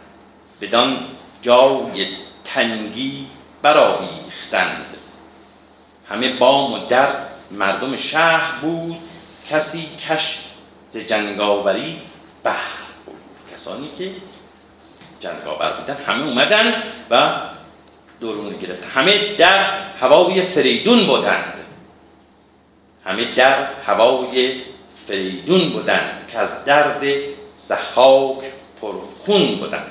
[0.61, 0.99] بدان
[1.43, 2.09] جای
[2.45, 3.27] تنگی
[3.63, 4.87] برآویختند
[6.09, 7.09] همه بام و در
[7.51, 8.97] مردم شهر بود
[9.51, 10.39] کسی کش
[10.91, 12.01] ز جنگاوری
[12.51, 13.15] بود
[13.55, 14.11] کسانی که
[15.21, 17.31] جنگاور بودن همه اومدن و
[18.21, 21.55] دورون گرفت همه در هوای فریدون بودند.
[23.05, 24.61] همه در هوای
[25.07, 27.05] فریدون بودند که از درد
[27.59, 29.91] زخاک پرخون بودند.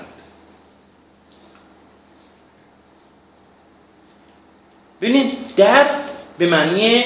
[5.02, 6.00] ببینیم در
[6.38, 7.04] به معنی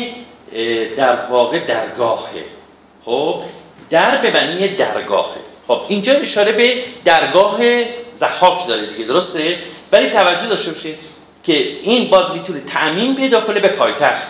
[0.98, 2.46] در واقع درگاهه.
[3.06, 3.42] خب؟
[3.90, 7.60] در به معنی درگاهه خب اینجا اشاره به درگاه
[8.12, 9.58] زحاک داره دیگه درسته؟
[9.92, 11.00] ولی توجه داشته باشید
[11.44, 14.28] که این باز می‌تونه تعمین پیدا کنه به پایتخت.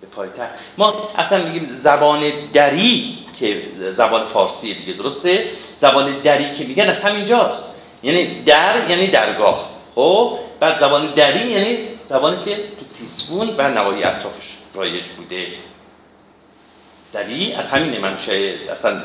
[0.00, 0.50] به پایتخت.
[0.78, 5.44] ما اصلا میگیم زبان دری که زبان فارسی دیگه درسته؟
[5.76, 9.70] زبان دری که میگن از همینجاست یعنی در یعنی درگاه.
[9.94, 15.46] خب بعد زبان دری یعنی زبانی که تو تیسفون و نوایی اطرافش رایج بوده.
[17.14, 19.02] دری از همین منشه اصلا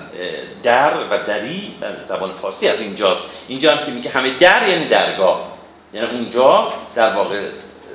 [0.63, 3.26] در و دری زبان فارسی از اینجاست.
[3.48, 5.52] اینجا هم که میگه همه در یعنی درگاه.
[5.93, 7.41] یعنی اونجا در واقع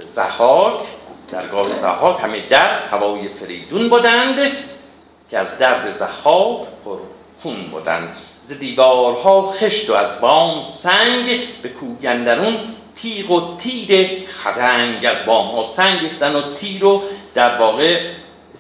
[0.09, 0.81] زحاک
[1.33, 4.39] درگاه زحاک همه در هوای فریدون بودند
[5.31, 6.99] که از درد زحاک پر
[7.43, 8.17] خون بودند.
[8.45, 12.57] ز دیوارها خشت و از بام سنگ به کوگندرون
[12.97, 15.07] تیغ و تیر خدنگ.
[15.07, 17.03] از بام ها سنگ و تیر رو
[17.35, 18.01] در واقع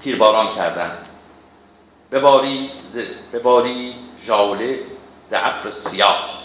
[0.03, 0.90] تیرباران کردن.
[2.14, 2.98] بباری ز...
[3.33, 3.94] بباری
[4.27, 4.79] ژاوله
[5.31, 6.42] ز ابر سیاه.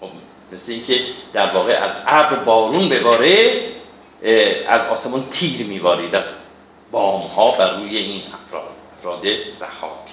[0.00, 0.08] خب
[0.52, 1.00] مثل اینکه
[1.32, 3.60] در واقع از ابر بارون بباره
[4.68, 6.14] از آسمان تیر میبارید.
[6.14, 6.24] از
[6.90, 8.62] بام ها بر روی این افراد
[8.98, 9.22] افراد
[9.56, 10.08] زحاک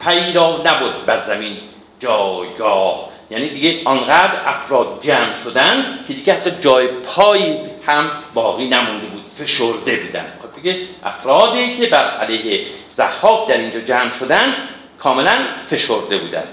[0.00, 1.56] پیرا نبود بر زمین
[2.00, 3.08] جایگاه.
[3.30, 9.24] یعنی دیگه آنقدر افراد جمع شدن که دیگه حتی جای پای هم باقی نمونده بود
[9.36, 10.32] فشرده بودن.
[10.42, 14.54] خب دیگه افرادی که بر علیه زحاک در اینجا جمع شدن
[14.98, 16.44] کاملا فشرده بودن.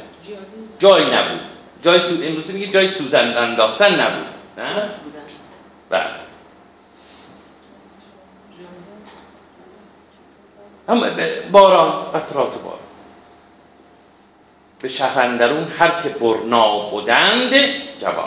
[0.79, 1.39] جایی نبود.
[1.83, 2.15] جای سو...
[2.23, 4.27] امروزی میگه جای سوزن انداختن نبود.
[4.57, 4.89] نه؟
[5.89, 6.05] بله.
[10.89, 11.01] هم
[11.51, 12.79] باران قطرات باران.
[14.81, 17.53] به شهرندرون هر که برنا بودند
[17.99, 18.25] جوان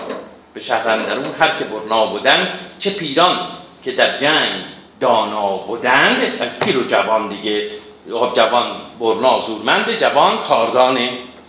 [0.55, 2.49] به شهرندرون هر که برنا بودند
[2.79, 3.39] چه پیران
[3.85, 4.65] که در جنگ
[5.01, 7.71] دانا بودند از پیر و جوان دیگه
[8.09, 10.99] جوان برنا زورمند جوان کاردان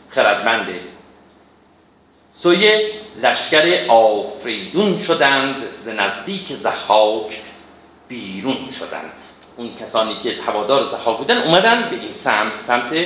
[0.09, 0.79] خردمنده
[2.33, 2.91] سوی
[3.21, 7.41] لشکر آفریدون شدند ز نزدیک زحاک
[8.07, 9.11] بیرون شدند.
[9.57, 13.05] اون کسانی که هوادار زحاک بودن اومدن به این سمت سمت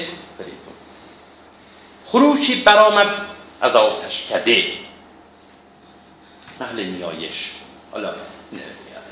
[2.06, 3.08] خروشی برآمد
[3.62, 4.64] از آتش کده
[6.60, 7.52] محل نیایش.
[7.92, 8.14] حالا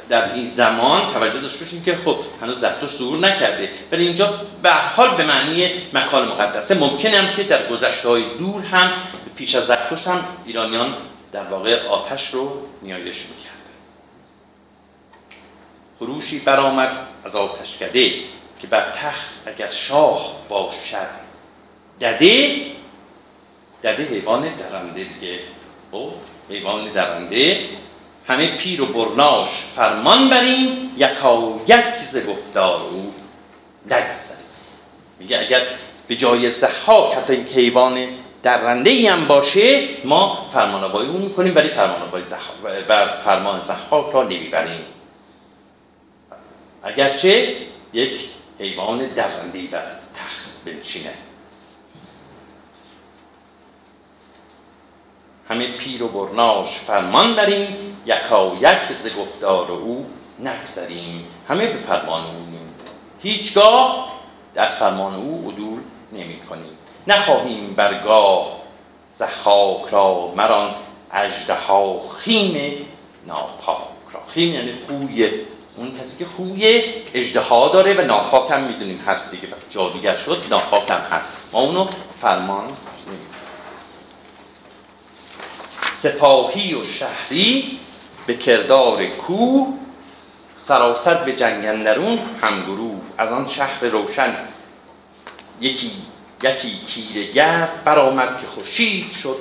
[0.10, 3.70] در این زمان توجه داشته باشیم که خب هنوز زرتشت ظهور نکرده.
[3.92, 6.76] ولی اینجا به حال به معنی مکان مقدسه.
[6.76, 8.92] ممکنه هم که در گذشته های دور هم
[9.36, 10.94] پیش از زرتشت هم ایرانیان
[11.32, 13.58] در واقع آتش رو نیایش می‌کرد
[16.00, 16.92] خروشی برآمد
[17.26, 18.12] از آتشکده
[18.62, 21.28] که بر تخت اگر شاه باشد.
[22.02, 22.62] دده
[23.84, 25.40] دده حیوان درنده دیگه.
[25.92, 27.60] او خب، حیوان درنده
[28.28, 33.14] همه پیر و برناش فرمان بریم یکا یک ز گفتار او
[33.86, 34.38] نگذریم.
[35.20, 35.62] میگه اگر
[36.08, 38.08] به جای زحاک حتی یک حیوان
[38.44, 42.26] درنده ای هم باشه ما فرمانوایی اون می‌کنیم ولی فرمانوایی
[42.90, 44.86] و فرمان زحاک را نمی‌بریم.
[46.84, 47.56] اگرچه
[47.94, 49.82] یک حیوان درنده و
[50.16, 51.14] تخت بنشینه.
[55.50, 60.06] همه پیر و برناش فرمان بریم یکا یک ز گفتار او
[60.40, 61.26] نگذریم.
[61.50, 62.48] همه به فرمان او
[63.22, 64.14] هیچگاه
[64.56, 65.80] از فرمان او عدول
[66.14, 68.58] نمی کنیم نخواهیم برگاه
[69.14, 70.76] زخاک را مران
[71.68, 72.86] ها خیم
[73.28, 73.78] ناپاک
[74.14, 74.22] را.
[74.28, 75.30] خیم یعنی خوی.
[75.76, 79.48] اون کسی که خوی اجدها داره و ناپاک هم می‌دونیم هست دیگه.
[79.70, 81.34] جادوگر شد ناپاک هم هست.
[81.52, 81.88] ما اونو
[82.22, 82.68] فرمان
[85.94, 87.80] سپاهی و شهری
[88.28, 89.66] به کردار کو
[90.60, 93.02] سراسر به جنگندرون همگروه.
[93.18, 94.36] از آن شهر روشن
[95.62, 95.92] یکی
[96.44, 99.38] یکی تیره گرد برآمد که خورشید شد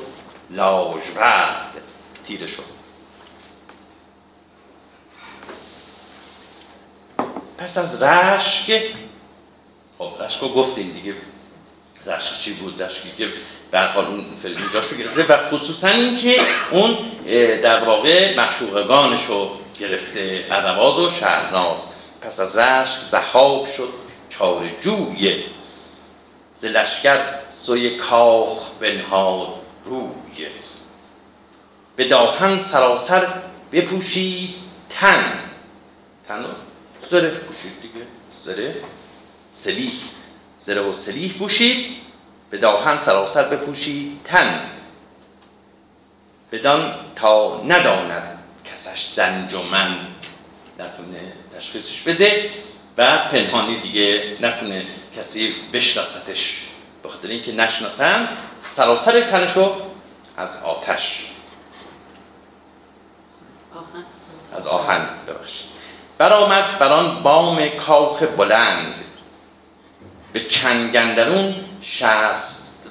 [0.50, 1.72] لاژورد
[2.24, 2.76] تیره شد.
[7.58, 8.82] پس از رشک
[9.98, 11.14] خب رشک رو گفتیم دیگه.
[12.06, 13.28] رشک چی بود؟ رشکی که
[13.76, 16.96] در اون فیلم رو گرفته و خصوصا اینکه اون
[17.62, 21.88] در واقع معشوقگانش رو گرفته ادواز و شهرناز.
[22.20, 23.88] پس از رشک زحاب شد
[24.30, 25.44] چار جوی
[26.58, 29.48] ز لشکر سوی کاخ بنهاد
[29.84, 30.46] روی.
[31.96, 33.26] به داهن سراسر
[33.72, 34.54] بپوشید
[34.90, 35.38] تن.
[36.28, 36.44] تن
[37.08, 38.74] زره پوشید دیگه زره
[39.52, 39.92] سلیح.
[40.58, 42.05] زره و سلیح پوشید.
[42.56, 44.60] به داهن سراسر بپوشید تن
[46.52, 49.96] بدان تا نداند کسش زنج و من
[50.78, 52.50] نتونه تشخیصش بده
[52.98, 54.84] و پنهانی دیگه نتونه
[55.16, 56.62] کسی بشناستش.
[57.04, 58.28] بخاطر اینکه نشناسن
[58.66, 59.72] سراسر تنشو
[60.36, 61.30] از آتش.
[64.56, 65.08] از آهن.
[65.28, 65.66] ببخشید.
[66.18, 68.94] برآمد بر آن بام کاخ بلند.
[70.32, 71.54] به چنگندرون
[71.86, 72.82] شست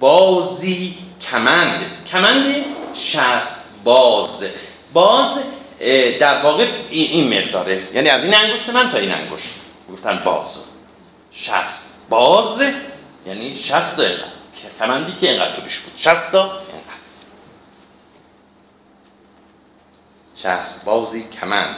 [0.00, 0.98] بازی
[1.30, 2.06] کمند.
[2.06, 4.44] کمند شست باز.
[4.92, 5.38] باز
[6.20, 7.88] در واقع این مقداره.
[7.94, 9.54] یعنی از این انگشت من تا این انگشت.
[9.92, 10.58] گفتن باز.
[11.32, 12.62] شست باز
[13.26, 14.24] یعنی شست اینقدر
[14.78, 15.92] کمندی که اینقدر طولش بود.
[15.96, 16.92] شست تا اینقدر.
[20.36, 21.76] شست بازی کمند.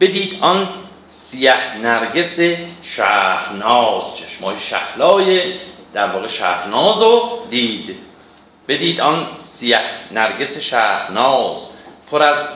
[0.00, 0.68] بدید آن
[1.08, 2.40] سیه نرگس
[2.82, 5.54] شهرناز چشمای شهلای
[5.92, 7.96] در واقع شهرناز رو دید.
[8.68, 9.80] بدید آن سیه
[10.12, 11.68] نرگس شهرناز
[12.10, 12.48] پر از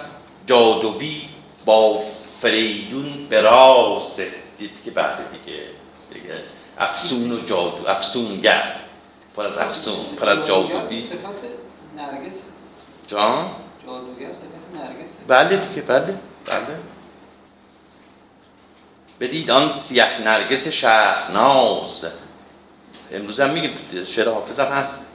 [0.47, 1.23] جادوی
[1.65, 2.01] با
[2.43, 4.23] فریدون به راست.
[4.59, 5.61] دید که بعد دیگه
[6.13, 6.43] دیگه
[6.79, 8.77] افسون و جادو افسونگر
[9.37, 11.01] پر از افسون پر از جادوی.
[11.01, 11.17] صفت
[11.97, 12.41] نرگس.
[13.07, 13.51] جان؟
[13.87, 15.17] جادوگر صفت نرگس.
[15.29, 16.79] بله دیگه بله بله.
[19.21, 22.05] بدید آن سیه نرگس شهرناز.
[23.15, 23.71] امروز هم میگه
[24.05, 25.07] شعر حافظ هم هست.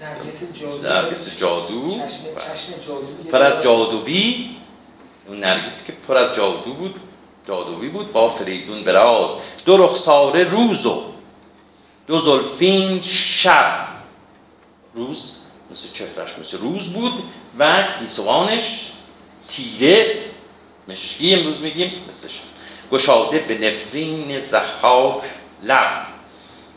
[0.00, 0.82] نرگس جادو.
[0.82, 1.88] نرگس جادو.
[1.88, 4.50] چشم, چشم جادو پر از جادوی.
[5.28, 7.00] اون نرگسی که پر از جادو بود.
[7.48, 8.12] جادوی بود.
[8.12, 9.30] با فریدون براز.
[9.64, 11.02] دو رخساره روز و
[12.06, 13.86] دو زلفین شب.
[14.94, 15.32] روز
[15.70, 17.22] مثل چهرش مثل روز بود
[17.58, 18.90] و گیسوانش
[19.48, 20.16] تیره
[20.88, 21.34] مشکی.
[21.34, 22.40] امروز میگیم مثل شب.
[22.92, 25.22] گشاده به نفرین زحاک
[25.62, 26.15] لب.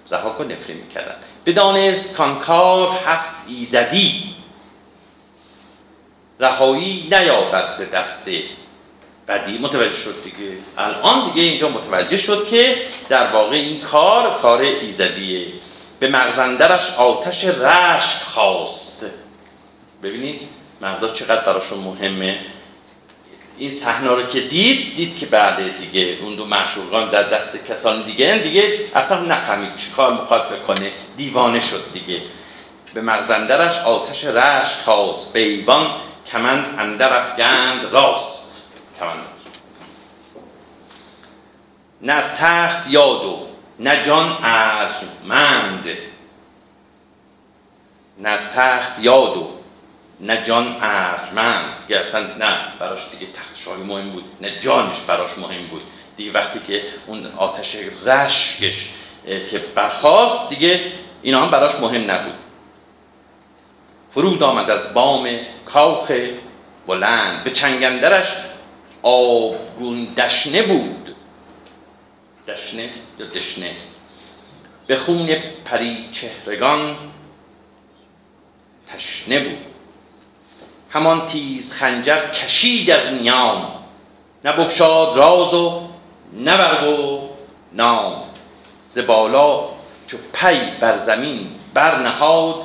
[0.10, 1.16] زحاک رو نفرین می‌کردن.
[1.46, 4.36] بدانست کانکار هست ایزدی.
[6.40, 8.30] رهایی نیابد دست
[9.28, 9.58] بدی.
[9.58, 10.58] متوجه شد دیگه.
[10.78, 12.78] الان دیگه اینجا متوجه شد که
[13.10, 15.48] در واقع این کار کار ایزدیه.
[16.00, 19.06] به مغزندرش آتش رشک خواست.
[20.04, 20.42] ببینید
[20.82, 22.40] مغزا چقدر براشون مهمه.
[23.60, 28.02] این صحنه رو که دید دید که بعد دیگه اون دو معشوقان در دست کسان
[28.02, 30.92] دیگه دیگه اصلا نفهمید چی کار مقاد بکنه.
[31.18, 32.22] دیوانه شد دیگه.
[32.94, 35.88] به مغزندرش آتش رشت خواست به ایوان
[36.32, 38.64] کمند اندر افگند راست.
[39.00, 39.26] کمند.
[42.02, 43.48] نه از تخت یاد و
[43.80, 45.86] نه جان ارجمند.
[48.18, 49.59] نه از تخت یاد و
[50.22, 51.74] نه جان ارجمند.
[51.88, 54.26] دیگه اصلا نه براش دیگه تخت شاهی مهم بود.
[54.42, 55.82] نه جانش براش مهم بود.
[56.18, 58.90] دیگه وقتی که اون آتش رشکش
[59.26, 60.82] که برخواست دیگه
[61.22, 62.34] اینا هم براش مهم نبود.
[64.12, 65.30] فرود آمد از بام
[65.66, 66.12] کاخ
[66.88, 67.44] بلند.
[67.44, 68.28] به چنگندرش
[69.04, 71.16] آبگون دشنه بود.
[72.48, 72.90] دشنه
[73.20, 73.72] یا دشنه؟
[74.88, 76.98] به خون پری چهرگان
[78.88, 79.69] تشنه بود.
[80.90, 83.68] همان تیز خنجر کشید از نیام
[84.46, 85.82] نه بگشاد راز و
[86.34, 87.20] نه و
[87.74, 88.24] نام.
[88.88, 89.00] ز
[90.08, 92.56] چو پی بر زمین برنهاد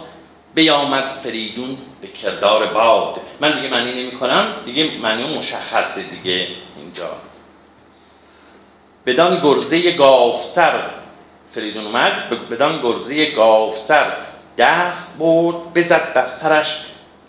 [0.54, 3.20] بیامد فریدون به کردار باد.
[3.40, 7.10] من دیگه معنی نمی کنم دیگه معنی مشخصه دیگه اینجا.
[9.06, 10.72] بدان گرزه گاو سر
[11.54, 14.12] فریدون اومد بدان گرزه گاو سر
[14.58, 16.86] دست برد بزد بر سرش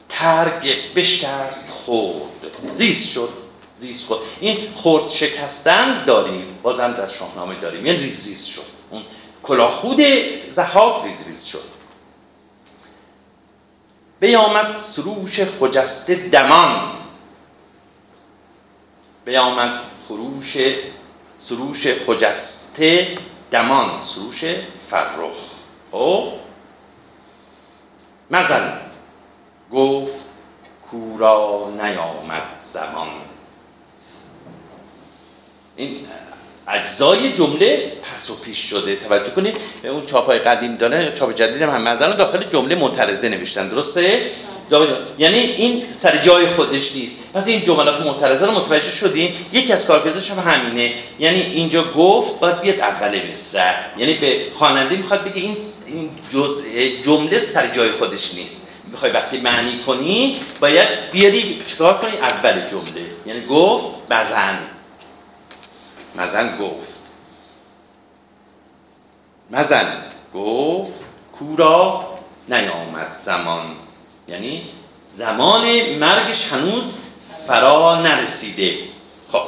[0.10, 2.58] ترگ بشکست خرد.
[2.80, 3.30] ریز شد
[3.82, 7.86] ریز خرد این خرد شکستن داریم بازم در شاهنامه داریم.
[7.86, 8.62] یعنی ریز ریز شد.
[8.90, 9.04] اون
[9.44, 10.02] کلاهخود
[10.50, 11.64] زهاب ریز ریز شد.
[14.20, 16.92] بیامد سروش خجسته دمان.
[19.26, 20.58] بیامد خروش
[21.40, 23.18] سروش خجسته
[23.52, 24.02] دمان.
[24.02, 24.46] سروش
[24.90, 25.36] فرخ.
[25.92, 26.40] او
[28.32, 28.85] مزن.
[29.74, 30.14] گفت
[30.92, 33.08] کورا نیامد زمان.
[35.76, 35.98] این
[36.68, 38.96] اجزای جمله پس و پیش شده.
[38.96, 43.70] توجه کنید اون چاپ های قدیم داره چاپ جدید هم مثلا داخل جمله معترضه نوشتن
[43.70, 44.22] درسته؟
[45.18, 47.34] یعنی این سر جای خودش نیست.
[47.34, 50.94] پس این جملات معترضه رو متوجه شدین؟ یکی از کارکردش هم همینه.
[51.20, 53.76] یعنی اینجا گفت باید بیاد اول مصرع.
[53.98, 55.58] یعنی به خواننده می‌خواد بگه این
[55.88, 56.10] این
[57.06, 58.65] جمله سر جای خودش نیست.
[58.96, 63.06] بخوای وقتی معنی کنی باید بیاری چیکار کنی؟ اول جمله.
[63.26, 64.58] یعنی گفت بزن
[66.16, 66.94] مزن گفت.
[69.52, 70.94] مزن گفت
[71.40, 72.10] کورا
[72.50, 73.66] نیامد زمان.
[74.28, 74.70] یعنی
[75.12, 76.94] زمان مرگش هنوز
[77.48, 78.78] فرا نرسیده.
[79.32, 79.46] خب.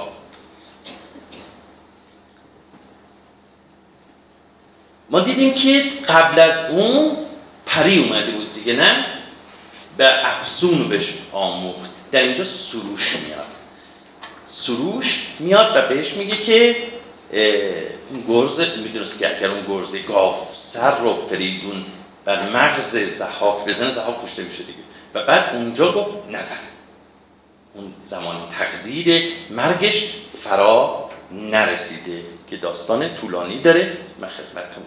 [5.09, 7.17] ما دیدیم که قبل از اون
[7.65, 9.16] پری اومده بود دیگه نه؟
[9.97, 11.89] به افسون بهش آموخت.
[12.11, 13.45] در اینجا سروش میاد.
[14.47, 16.75] سروش میاد و بهش میگه که
[18.09, 21.85] اون گرز می‌دونست که اگر اون گرز گاف سر رو فریدون
[22.25, 24.79] بر مغز زحاک بزنه زحاک کشته میشه دیگه.
[25.13, 26.55] و بعد اونجا گفت نزن.
[27.73, 30.03] اون زمان تقدیر مرگش
[30.43, 33.97] فرا نرسیده که داستان طولانی داره.
[34.19, 34.83] من خدمتتون